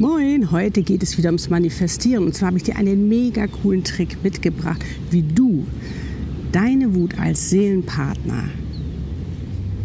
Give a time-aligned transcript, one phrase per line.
[0.00, 2.24] Moin, heute geht es wieder ums Manifestieren.
[2.24, 5.66] Und zwar habe ich dir einen mega coolen Trick mitgebracht, wie du
[6.52, 8.44] deine Wut als Seelenpartner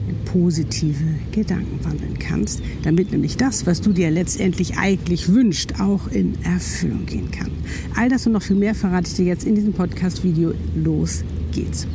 [0.07, 6.07] in positive Gedanken wandeln kannst, damit nämlich das, was du dir letztendlich eigentlich wünscht, auch
[6.07, 7.51] in Erfüllung gehen kann.
[7.97, 10.53] All das und noch viel mehr verrate ich dir jetzt in diesem Podcast-Video.
[10.81, 11.87] Los geht's.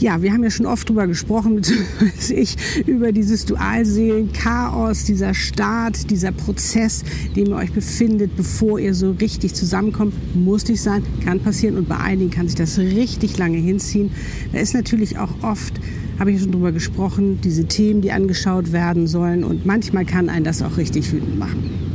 [0.00, 6.10] Ja, wir haben ja schon oft drüber gesprochen, beziehungsweise ich, über dieses Dualseelen-Chaos, dieser Start,
[6.10, 7.04] dieser Prozess,
[7.36, 10.14] den ihr euch befindet, bevor ihr so richtig zusammenkommt.
[10.34, 14.10] Muss nicht sein, kann passieren und bei einigen kann sich das richtig lange hinziehen.
[14.52, 15.78] Da ist natürlich auch oft
[16.18, 19.42] habe ich schon drüber gesprochen, diese Themen, die angeschaut werden sollen.
[19.42, 21.89] Und manchmal kann einen das auch richtig wütend machen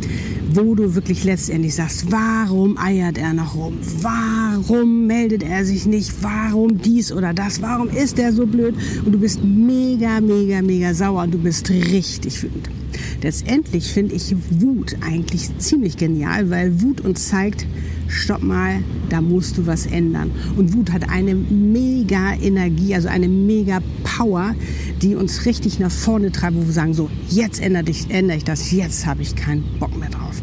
[0.56, 3.78] wo du wirklich letztendlich sagst, warum eiert er noch rum?
[4.02, 6.12] Warum meldet er sich nicht?
[6.22, 7.62] Warum dies oder das?
[7.62, 8.76] Warum ist er so blöd?
[9.06, 12.85] Und du bist mega, mega, mega sauer und du bist richtig wütend.
[13.22, 17.66] Letztendlich finde ich Wut eigentlich ziemlich genial, weil Wut uns zeigt,
[18.08, 20.32] stopp mal, da musst du was ändern.
[20.56, 24.56] Und Wut hat eine mega Energie, also eine mega Power,
[25.02, 28.44] die uns richtig nach vorne treibt, wo wir sagen, so, jetzt ändere ich, ändere ich
[28.44, 30.42] das, jetzt habe ich keinen Bock mehr drauf.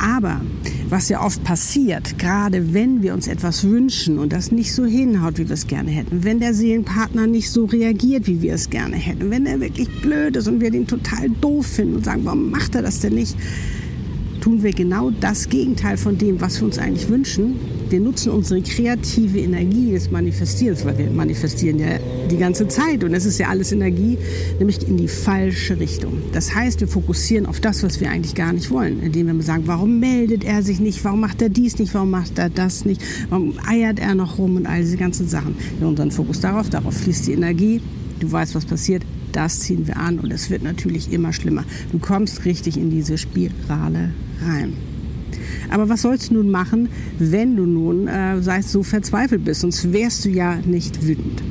[0.00, 0.40] Aber
[0.90, 5.38] was ja oft passiert, gerade wenn wir uns etwas wünschen und das nicht so hinhaut,
[5.38, 8.96] wie wir es gerne hätten, wenn der Seelenpartner nicht so reagiert, wie wir es gerne
[8.96, 12.50] hätten, wenn er wirklich blöd ist und wir den total doof finden und sagen, warum
[12.50, 13.36] macht er das denn nicht,
[14.40, 17.56] tun wir genau das Gegenteil von dem, was wir uns eigentlich wünschen.
[17.90, 21.98] Wir nutzen unsere kreative Energie des Manifestierens, weil wir manifestieren ja
[22.30, 24.18] die ganze Zeit und es ist ja alles Energie,
[24.58, 26.22] nämlich in die falsche Richtung.
[26.32, 29.62] Das heißt, wir fokussieren auf das, was wir eigentlich gar nicht wollen, indem wir sagen,
[29.66, 33.02] warum meldet er sich nicht, warum macht er dies nicht, warum macht er das nicht,
[33.30, 35.56] warum eiert er noch rum und all diese ganzen Sachen.
[35.78, 37.80] Wir unseren Fokus darauf, darauf fließt die Energie,
[38.20, 39.02] du weißt, was passiert,
[39.32, 41.64] das ziehen wir an und es wird natürlich immer schlimmer.
[41.90, 44.10] Du kommst richtig in diese Spirale
[44.42, 44.74] rein.
[45.70, 49.60] Aber was sollst du nun machen, wenn du nun, äh, sei so verzweifelt bist?
[49.60, 51.42] Sonst wärst du ja nicht wütend.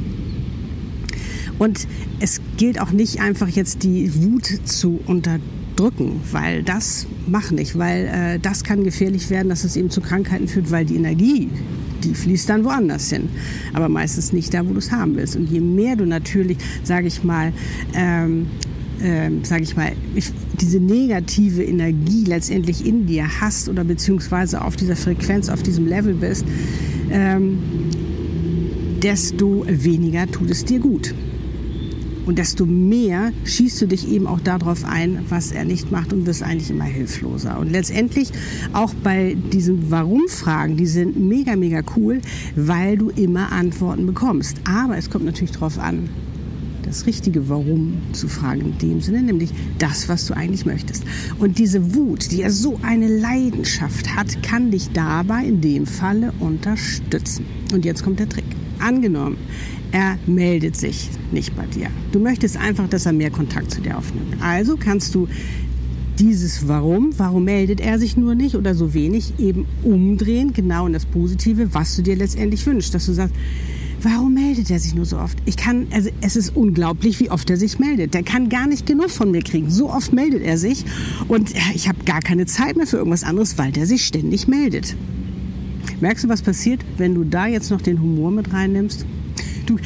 [1.60, 1.88] Und
[2.20, 8.06] es gilt auch nicht einfach jetzt die Wut zu unterdrücken, weil das mach nicht, weil
[8.06, 11.50] äh, das kann gefährlich werden, dass es eben zu Krankheiten führt, weil die Energie,
[12.04, 13.30] die fließt dann woanders hin,
[13.74, 15.36] aber meistens nicht da, wo du es haben willst.
[15.36, 17.52] Und je mehr du natürlich, sage ich mal,
[17.96, 18.48] ähm,
[19.02, 20.32] ähm, sage ich mal, ich,
[20.62, 26.14] diese negative Energie letztendlich in dir hast oder beziehungsweise auf dieser Frequenz, auf diesem Level
[26.14, 26.46] bist,
[27.12, 27.60] ähm,
[29.02, 31.14] desto weniger tut es dir gut.
[32.28, 36.26] Und desto mehr schießt du dich eben auch darauf ein, was er nicht macht und
[36.26, 37.58] wirst eigentlich immer hilfloser.
[37.58, 38.32] Und letztendlich
[38.74, 42.20] auch bei diesen Warum-Fragen, die sind mega, mega cool,
[42.58, 44.58] weil du immer Antworten bekommst.
[44.66, 46.10] Aber es kommt natürlich darauf an,
[46.88, 51.04] das richtige Warum zu fragen in dem Sinne, nämlich das, was du eigentlich möchtest.
[51.38, 56.34] Und diese Wut, die ja so eine Leidenschaft hat, kann dich dabei in dem Falle
[56.40, 57.46] unterstützen.
[57.74, 58.46] Und jetzt kommt der Trick.
[58.80, 59.38] Angenommen,
[59.92, 61.88] er meldet sich nicht bei dir.
[62.12, 64.36] Du möchtest einfach, dass er mehr Kontakt zu dir aufnimmt.
[64.42, 65.28] Also kannst du
[66.20, 70.94] dieses Warum, warum meldet er sich nur nicht oder so wenig, eben umdrehen, genau in
[70.94, 72.94] das Positive, was du dir letztendlich wünschst.
[72.94, 73.36] Dass du sagst,
[74.02, 75.38] warum meldet er sich nur so oft?
[75.46, 78.14] Ich kann, also es ist unglaublich, wie oft er sich meldet.
[78.14, 79.70] Der kann gar nicht genug von mir kriegen.
[79.70, 80.86] So oft meldet er sich
[81.28, 84.96] und ich habe gar keine Zeit mehr für irgendwas anderes, weil der sich ständig meldet.
[86.00, 89.06] Merkst du, was passiert, wenn du da jetzt noch den Humor mit reinnimmst?
[89.66, 89.78] Du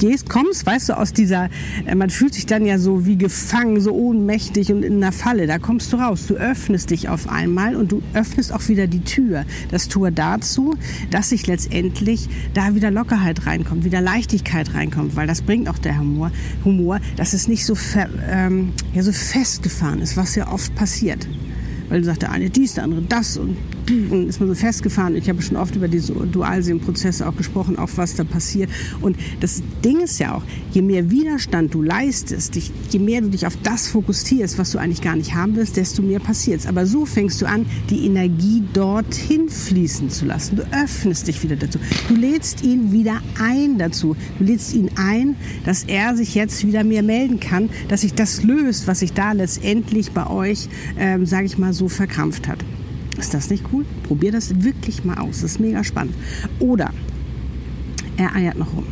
[0.00, 1.48] gehst, kommst, weißt du, aus dieser,
[1.86, 5.46] äh, man fühlt sich dann ja so wie gefangen, so ohnmächtig und in einer Falle.
[5.46, 6.26] Da kommst du raus.
[6.26, 9.44] Du öffnest dich auf einmal und du öffnest auch wieder die Tür.
[9.70, 10.74] Das Tor dazu,
[11.10, 15.98] dass sich letztendlich da wieder Lockerheit reinkommt, wieder Leichtigkeit reinkommt, weil das bringt auch der
[15.98, 16.32] Humor,
[16.64, 17.76] Humor dass es nicht so,
[18.28, 21.28] ähm, ja, so festgefahren ist, was ja oft passiert.
[21.90, 23.56] Weil du sagst, der eine dies, der andere das und
[23.90, 25.16] und ist man so festgefahren.
[25.16, 28.70] Ich habe schon oft über diese Dualseelenprozesse auch gesprochen, auch was da passiert.
[29.00, 30.42] Und das Ding ist ja auch,
[30.72, 32.56] je mehr Widerstand du leistest,
[32.90, 36.02] je mehr du dich auf das fokussierst, was du eigentlich gar nicht haben willst, desto
[36.02, 40.56] mehr passiert Aber so fängst du an, die Energie dorthin fließen zu lassen.
[40.56, 41.78] Du öffnest dich wieder dazu.
[42.08, 44.16] Du lädst ihn wieder ein dazu.
[44.38, 48.42] Du lädst ihn ein, dass er sich jetzt wieder mehr melden kann, dass sich das
[48.42, 52.64] löst, was sich da letztendlich bei euch, ähm, sage ich mal, so verkrampft hat.
[53.18, 53.84] Ist das nicht cool?
[54.04, 55.42] Probier das wirklich mal aus.
[55.42, 56.14] Das ist mega spannend.
[56.58, 56.90] Oder
[58.16, 58.86] er eiert noch rum.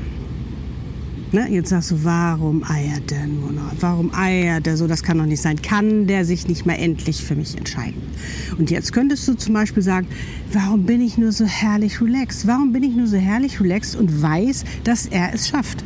[1.31, 3.73] Ne, jetzt sagst du, warum eiert der nur noch?
[3.81, 4.87] Warum eiert der so?
[4.87, 5.61] Das kann doch nicht sein.
[5.61, 8.01] Kann der sich nicht mal endlich für mich entscheiden?
[8.57, 10.07] Und jetzt könntest du zum Beispiel sagen,
[10.53, 12.47] warum bin ich nur so herrlich relaxed?
[12.47, 15.85] Warum bin ich nur so herrlich relaxed und weiß, dass er es schafft?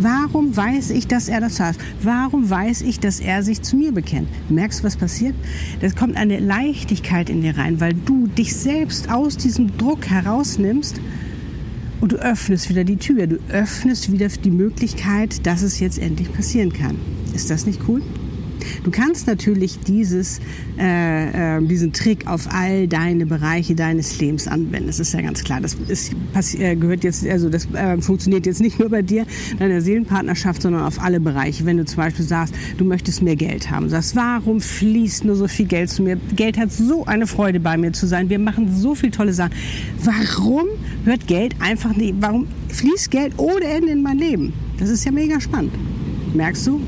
[0.00, 1.80] Warum weiß ich, dass er das schafft?
[2.02, 4.28] Warum weiß ich, dass er sich zu mir bekennt?
[4.48, 5.34] Merkst du, was passiert?
[5.80, 11.00] Es kommt eine Leichtigkeit in dir rein, weil du dich selbst aus diesem Druck herausnimmst
[12.00, 13.26] und du öffnest wieder die Tür.
[13.26, 16.96] Du öffnest wieder die Möglichkeit, dass es jetzt endlich passieren kann.
[17.34, 18.00] Ist das nicht cool?
[18.84, 20.40] Du kannst natürlich dieses,
[20.78, 24.86] äh, äh, diesen Trick auf all deine Bereiche deines Lebens anwenden.
[24.86, 25.60] Das ist ja ganz klar.
[25.60, 26.14] Das ist,
[26.58, 29.26] äh, gehört jetzt, also das äh, funktioniert jetzt nicht nur bei dir,
[29.58, 31.64] deiner Seelenpartnerschaft, sondern auf alle Bereiche.
[31.64, 35.48] Wenn du zum Beispiel sagst, du möchtest mehr Geld haben, sagst, warum fließt nur so
[35.48, 36.16] viel Geld zu mir?
[36.36, 38.28] Geld hat so eine Freude bei mir zu sein.
[38.28, 39.52] Wir machen so viele tolle Sachen.
[40.02, 40.66] Warum
[41.04, 42.14] hört Geld einfach nicht?
[42.20, 44.52] Warum fließt Geld ohne Ende in mein Leben?
[44.78, 45.72] Das ist ja mega spannend.
[46.34, 46.80] Merkst du?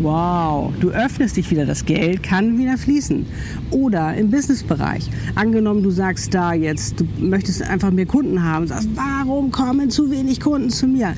[0.00, 3.26] Wow, du öffnest dich wieder, das Geld kann wieder fließen.
[3.70, 5.10] Oder im Businessbereich.
[5.34, 10.10] Angenommen, du sagst da jetzt, du möchtest einfach mehr Kunden haben, sagst, warum kommen zu
[10.10, 11.14] wenig Kunden zu mir?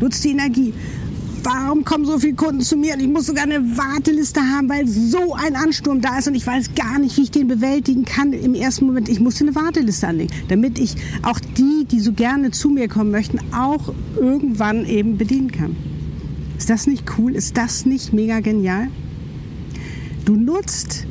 [0.00, 0.74] Nutzt die Energie.
[1.44, 2.94] Warum kommen so viele Kunden zu mir?
[2.94, 6.46] Und ich muss sogar eine Warteliste haben, weil so ein Ansturm da ist und ich
[6.46, 8.32] weiß gar nicht, wie ich den bewältigen kann.
[8.32, 12.52] Im ersten Moment, ich muss eine Warteliste anlegen, damit ich auch die, die so gerne
[12.52, 15.76] zu mir kommen möchten, auch irgendwann eben bedienen kann.
[16.62, 17.34] Ist das nicht cool?
[17.34, 18.86] Ist das nicht mega genial?
[20.24, 21.08] Du nutzt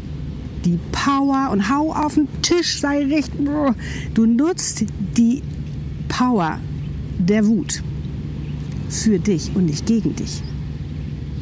[0.64, 3.34] die Power und hau auf den Tisch, sei recht.
[4.14, 4.86] Du nutzt
[5.18, 5.42] die
[6.08, 6.58] Power
[7.20, 7.84] der Wut
[8.88, 10.42] für dich und nicht gegen dich.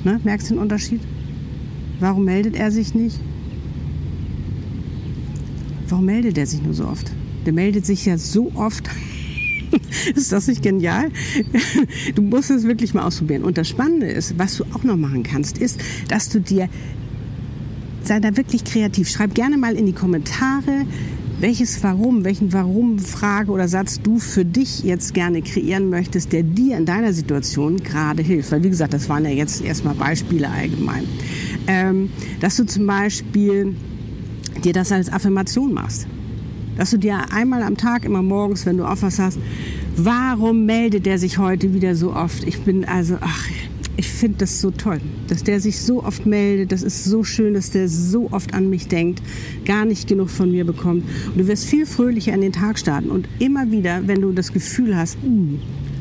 [0.03, 0.19] Ne?
[0.23, 1.01] Merkst du den Unterschied?
[1.99, 3.19] Warum meldet er sich nicht?
[5.87, 7.11] Warum meldet er sich nur so oft?
[7.45, 8.89] Der meldet sich ja so oft,
[10.15, 11.09] ist das nicht genial?
[12.15, 13.43] Du musst es wirklich mal ausprobieren.
[13.43, 16.69] Und das Spannende ist, was du auch noch machen kannst, ist, dass du dir,
[18.03, 20.85] sei da wirklich kreativ, schreib gerne mal in die Kommentare,
[21.39, 26.77] welches Warum, welchen Warum-Frage oder Satz du für dich jetzt gerne kreieren möchtest, der dir
[26.77, 28.51] in deiner Situation gerade hilft.
[28.51, 31.05] Weil, wie gesagt, das waren ja jetzt erstmal Beispiele allgemein.
[31.67, 32.09] Ähm,
[32.41, 33.75] dass du zum Beispiel
[34.63, 36.07] dir das als Affirmation machst
[36.79, 39.37] dass du dir einmal am Tag, immer morgens, wenn du aufwachst hast,
[39.97, 42.45] warum meldet der sich heute wieder so oft?
[42.45, 43.47] Ich bin also, ach,
[43.97, 46.71] ich finde das so toll, dass der sich so oft meldet.
[46.71, 49.21] Das ist so schön, dass der so oft an mich denkt,
[49.65, 51.03] gar nicht genug von mir bekommt.
[51.27, 53.09] Und du wirst viel fröhlicher in den Tag starten.
[53.09, 55.57] Und immer wieder, wenn du das Gefühl hast, uh,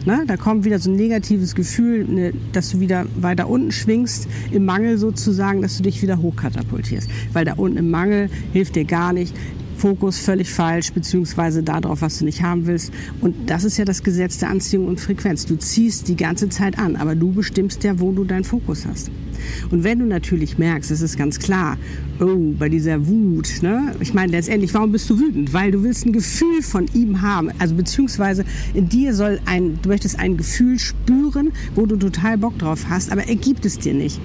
[0.06, 0.25] Ne?
[0.26, 4.64] Da kommt wieder so ein negatives Gefühl, ne, dass du wieder weiter unten schwingst, im
[4.64, 7.10] Mangel sozusagen, dass du dich wieder hochkatapultierst.
[7.34, 9.34] Weil da unten im Mangel hilft dir gar nicht.
[9.78, 12.92] Fokus völlig falsch, beziehungsweise darauf, was du nicht haben willst.
[13.20, 15.46] Und das ist ja das Gesetz der Anziehung und Frequenz.
[15.46, 19.10] Du ziehst die ganze Zeit an, aber du bestimmst ja, wo du deinen Fokus hast.
[19.70, 21.78] Und wenn du natürlich merkst, es ist ganz klar,
[22.20, 23.94] oh, bei dieser Wut, ne?
[24.00, 25.52] ich meine letztendlich, warum bist du wütend?
[25.52, 28.44] Weil du willst ein Gefühl von ihm haben, also beziehungsweise
[28.75, 33.12] in dir soll ein, du möchtest ein Gefühl spüren, wo du total Bock drauf hast,
[33.12, 34.20] aber er gibt es dir nicht.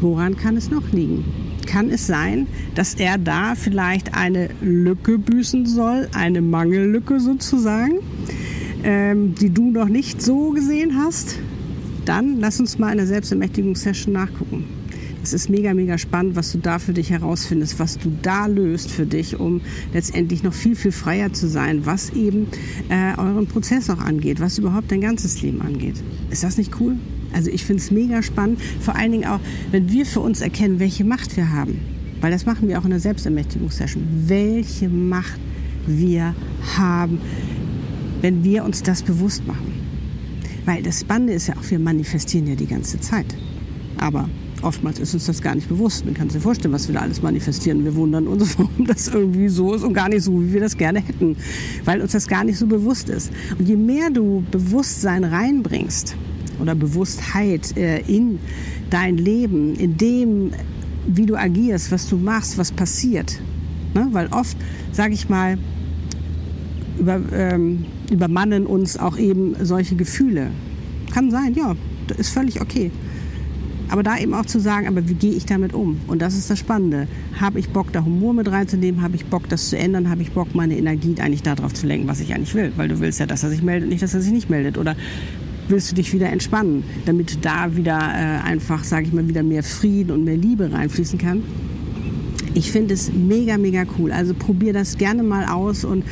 [0.00, 1.47] Woran kann es noch liegen?
[1.68, 7.98] Kann es sein, dass er da vielleicht eine Lücke büßen soll, eine Mangellücke sozusagen,
[8.82, 11.38] ähm, die du noch nicht so gesehen hast?
[12.06, 14.64] Dann lass uns mal in der Selbstermächtigungssession nachgucken.
[15.22, 18.90] Es ist mega, mega spannend, was du da für dich herausfindest, was du da löst
[18.90, 19.60] für dich, um
[19.92, 22.46] letztendlich noch viel, viel freier zu sein, was eben
[22.88, 25.96] äh, euren Prozess auch angeht, was überhaupt dein ganzes Leben angeht.
[26.30, 26.96] Ist das nicht cool?
[27.32, 30.80] Also ich finde es mega spannend, vor allen Dingen auch, wenn wir für uns erkennen,
[30.80, 31.80] welche Macht wir haben.
[32.20, 34.02] Weil das machen wir auch in der Selbstermächtigungssession.
[34.26, 35.38] Welche Macht
[35.86, 36.34] wir
[36.76, 37.20] haben,
[38.20, 39.72] wenn wir uns das bewusst machen.
[40.64, 43.26] Weil das Spannende ist ja auch, wir manifestieren ja die ganze Zeit.
[43.96, 44.28] Aber
[44.62, 46.04] oftmals ist uns das gar nicht bewusst.
[46.04, 47.84] Man kann sich vorstellen, was wir da alles manifestieren.
[47.84, 50.76] Wir wundern uns, warum das irgendwie so ist und gar nicht so, wie wir das
[50.76, 51.36] gerne hätten.
[51.84, 53.32] Weil uns das gar nicht so bewusst ist.
[53.58, 56.16] Und je mehr du Bewusstsein reinbringst,
[56.60, 58.38] oder Bewusstheit äh, in
[58.90, 60.52] dein Leben, in dem,
[61.06, 63.40] wie du agierst, was du machst, was passiert.
[63.94, 64.08] Ne?
[64.12, 64.56] Weil oft,
[64.92, 65.58] sage ich mal,
[66.98, 70.48] über, ähm, übermannen uns auch eben solche Gefühle.
[71.12, 71.74] Kann sein, ja,
[72.16, 72.90] ist völlig okay.
[73.90, 75.98] Aber da eben auch zu sagen, aber wie gehe ich damit um?
[76.08, 77.08] Und das ist das Spannende.
[77.40, 79.00] Habe ich Bock, da Humor mit reinzunehmen?
[79.02, 80.10] Habe ich Bock, das zu ändern?
[80.10, 82.72] Habe ich Bock, meine Energie eigentlich darauf zu lenken, was ich eigentlich will?
[82.76, 84.76] Weil du willst ja, dass er sich meldet, nicht, dass er sich nicht meldet.
[84.76, 84.94] Oder
[85.68, 89.62] willst du dich wieder entspannen, damit da wieder äh, einfach, sage ich mal, wieder mehr
[89.62, 91.42] Frieden und mehr Liebe reinfließen kann.
[92.54, 94.10] Ich finde es mega, mega cool.
[94.10, 96.04] Also probier das gerne mal aus und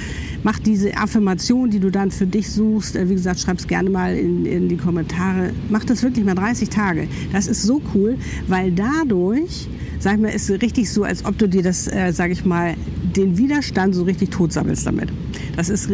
[0.43, 2.97] mach diese Affirmation, die du dann für dich suchst.
[2.97, 5.51] Äh, wie gesagt, schreib es gerne mal in, in die Kommentare.
[5.71, 7.09] Mach das wirklich mal 30 Tage.
[7.33, 11.37] Das ist so cool, weil dadurch, sag ich mal, ist es richtig so, als ob
[11.39, 12.75] du dir das, äh, sag ich mal,
[13.17, 15.09] den Widerstand so richtig totsammelst damit.
[15.57, 15.91] Das ist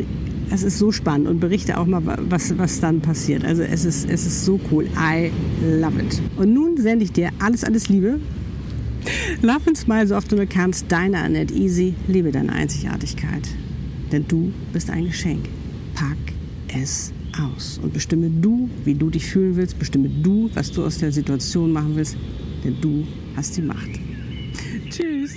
[0.52, 3.44] es ist so spannend und berichte auch mal, was, was dann passiert.
[3.44, 4.86] Also es ist, es ist so cool.
[4.96, 5.30] I
[5.80, 6.20] love it.
[6.36, 8.20] Und nun sende ich dir alles, alles Liebe.
[9.40, 10.86] Love and smile so oft du nur kannst.
[10.90, 11.94] Deine Annette Easy.
[12.06, 13.48] Liebe deine Einzigartigkeit.
[14.12, 15.48] Denn du bist ein Geschenk.
[15.94, 16.18] Pack
[16.68, 19.78] es aus und bestimme du, wie du dich fühlen willst.
[19.78, 22.16] Bestimme du, was du aus der Situation machen willst.
[22.62, 23.06] Denn du
[23.36, 23.90] hast die Macht.
[24.90, 25.32] Tschüss.